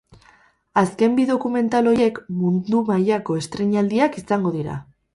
[0.81, 4.85] Azken bi dokumental horiek mundu mailako estreinaldiak izango dira.